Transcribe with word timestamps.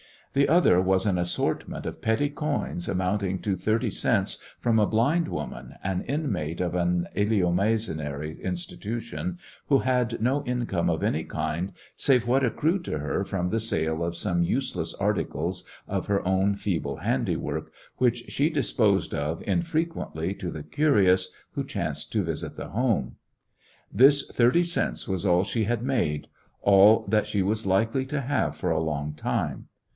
The 0.33 0.49
other 0.49 0.81
was 0.81 1.05
an 1.05 1.19
assortment 1.19 1.85
of 1.85 2.01
petty 2.01 2.29
coins, 2.29 2.87
amounting 2.87 3.39
to 3.39 3.55
thirty 3.57 3.91
cents, 3.91 4.37
from 4.57 4.79
a 4.79 4.87
blind 4.87 5.27
woman, 5.27 5.75
an 5.83 6.01
inmate 6.05 6.59
of 6.61 6.73
an 6.73 7.05
eleemosynary 7.15 8.41
institution, 8.41 9.37
who 9.67 9.79
had 9.79 10.19
no 10.21 10.43
income 10.45 10.89
of 10.89 11.03
any 11.03 11.23
kind 11.25 11.73
save 11.97 12.25
what 12.27 12.45
accrued 12.45 12.85
to 12.85 12.97
her 12.99 13.23
from 13.25 13.49
the 13.49 13.59
sale 13.59 14.03
of 14.03 14.15
some 14.15 14.41
useless 14.41 14.93
articles 14.95 15.65
of 15.87 16.07
her 16.07 16.25
own 16.27 16.55
feeble 16.55 16.95
handiwork, 16.97 17.71
which 17.97 18.23
she 18.29 18.49
disposed 18.49 19.13
of 19.13 19.43
in 19.43 19.61
frequently 19.61 20.33
to 20.33 20.49
the 20.49 20.63
curious 20.63 21.31
who 21.51 21.63
chanced 21.63 22.11
to 22.13 22.23
visit 22.23 22.55
the 22.55 22.69
home. 22.69 23.17
This 23.93 24.25
thirty 24.25 24.63
cents 24.63 25.07
was 25.09 25.25
all 25.27 25.43
she 25.43 25.65
had 25.65 25.83
made, 25.83 26.29
all 26.63 27.05
that 27.09 27.27
she 27.27 27.43
was 27.43 27.65
likely 27.67 28.05
to 28.07 28.21
have 28.21 28.55
for 28.55 28.71
a 28.71 28.81
long 28.81 29.13
time. 29.13 29.67